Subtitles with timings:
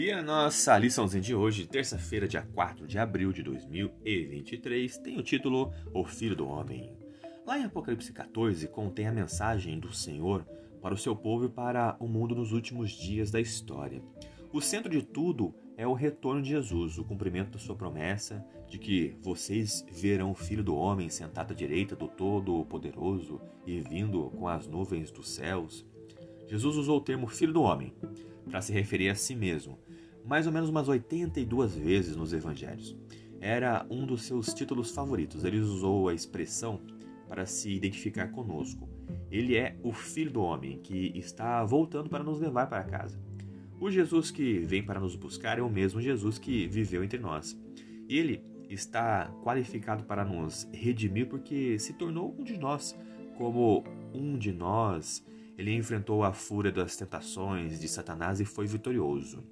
[0.00, 5.22] E a nossa liçãozinha de hoje, terça-feira, dia 4 de abril de 2023, tem o
[5.22, 6.90] título O Filho do Homem.
[7.46, 10.46] Lá em Apocalipse 14 contém a mensagem do Senhor
[10.80, 14.02] para o seu povo e para o mundo nos últimos dias da história.
[14.50, 18.78] O centro de tudo é o retorno de Jesus, o cumprimento da sua promessa de
[18.78, 24.48] que vocês verão o Filho do Homem sentado à direita do Todo-Poderoso e vindo com
[24.48, 25.84] as nuvens dos céus.
[26.48, 27.94] Jesus usou o termo Filho do Homem
[28.50, 29.78] para se referir a si mesmo,
[30.26, 32.96] mais ou menos umas 82 vezes nos evangelhos.
[33.40, 35.44] Era um dos seus títulos favoritos.
[35.44, 36.80] Ele usou a expressão
[37.26, 38.88] para se identificar conosco.
[39.30, 43.18] Ele é o Filho do Homem que está voltando para nos levar para casa.
[43.80, 47.58] O Jesus que vem para nos buscar é o mesmo Jesus que viveu entre nós.
[48.08, 52.98] Ele está qualificado para nos redimir porque se tornou um de nós.
[53.38, 55.24] Como um de nós,
[55.60, 59.44] ele enfrentou a fúria das tentações de Satanás e foi vitorioso.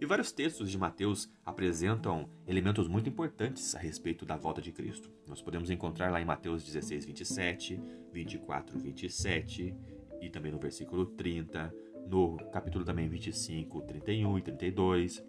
[0.00, 5.10] E vários textos de Mateus apresentam elementos muito importantes a respeito da volta de Cristo.
[5.26, 7.82] Nós podemos encontrar lá em Mateus 16, 27,
[8.12, 9.74] 24, 27
[10.20, 11.74] e também no versículo 30,
[12.06, 15.24] no capítulo também 25, 31 e 32.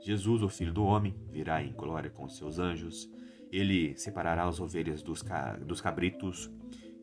[0.00, 3.06] Jesus, o Filho do Homem, virá em glória com seus anjos.
[3.52, 5.22] Ele separará as ovelhas dos,
[5.66, 6.50] dos cabritos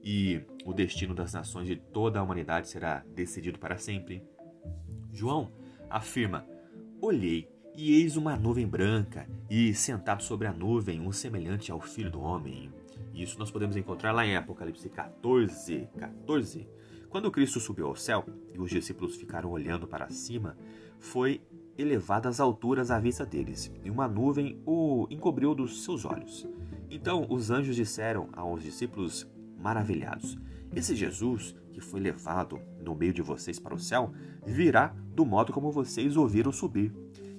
[0.03, 4.23] e o destino das nações de toda a humanidade será decidido para sempre.
[5.11, 5.51] João
[5.89, 6.45] afirma
[7.01, 12.11] Olhei, e eis uma nuvem branca, e sentado sobre a nuvem, um semelhante ao filho
[12.11, 12.71] do homem.
[13.13, 16.67] Isso nós podemos encontrar lá em Apocalipse 14, 14.
[17.09, 18.23] Quando Cristo subiu ao céu
[18.53, 20.55] e os discípulos ficaram olhando para cima,
[20.99, 21.41] foi
[21.77, 26.47] elevado às alturas à vista deles, e uma nuvem o encobriu dos seus olhos.
[26.89, 29.27] Então os anjos disseram aos discípulos
[29.61, 30.37] maravilhados:
[30.75, 34.11] Esse Jesus que foi levado no meio de vocês para o céu
[34.45, 36.93] virá do modo como vocês ouviram subir.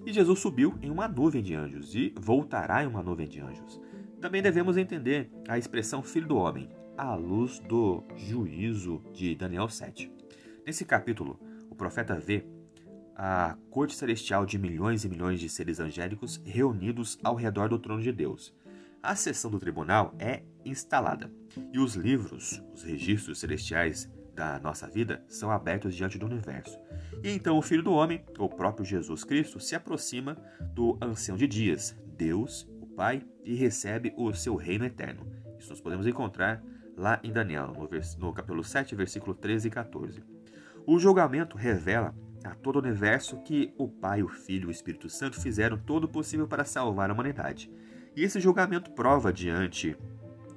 [0.05, 3.81] E Jesus subiu em uma nuvem de anjos e voltará em uma nuvem de anjos.
[4.21, 10.13] Também devemos entender a expressão filho do homem à luz do juízo de Daniel 7.
[10.67, 11.39] Nesse capítulo,
[11.71, 12.45] o profeta vê
[13.17, 18.03] a corte celestial de milhões e milhões de seres angélicos reunidos ao redor do trono
[18.03, 18.55] de Deus.
[19.03, 21.29] A sessão do tribunal é instalada
[21.73, 26.79] e os livros, os registros celestiais da nossa vida são abertos diante do universo.
[27.21, 30.37] E então o Filho do Homem, o próprio Jesus Cristo, se aproxima
[30.73, 35.27] do ancião de dias, Deus, o Pai, e recebe o seu reino eterno.
[35.59, 36.63] Isso nós podemos encontrar
[36.97, 37.89] lá em Daniel, no,
[38.19, 40.23] no capítulo 7, versículo 13 e 14.
[40.87, 42.15] O julgamento revela
[42.45, 46.05] a todo o universo que o Pai, o Filho e o Espírito Santo fizeram todo
[46.05, 47.69] o possível para salvar a humanidade.
[48.15, 49.97] E esse julgamento prova diante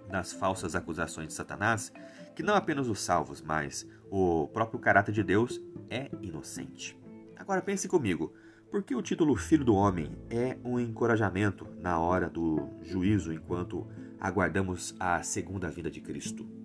[0.10, 1.92] das falsas acusações de Satanás
[2.36, 6.98] que não apenas os salvos, mas o próprio caráter de Deus é inocente.
[7.38, 8.34] Agora pense comigo,
[8.70, 13.88] por que o título Filho do Homem é um encorajamento na hora do juízo enquanto
[14.20, 16.65] aguardamos a segunda vinda de Cristo?